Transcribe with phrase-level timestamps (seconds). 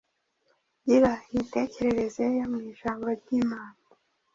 [0.87, 3.79] Gira imitekerereze yo mu Ijambo ry’Imana"